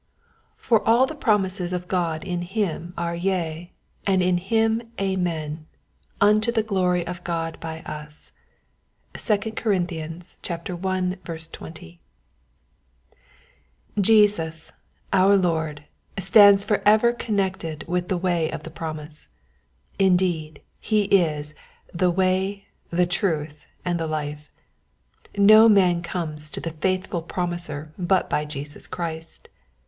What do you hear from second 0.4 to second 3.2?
''For all the promises of God in him are